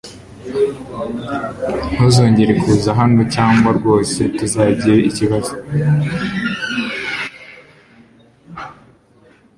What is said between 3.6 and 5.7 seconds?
rwose tuzagira ikibazo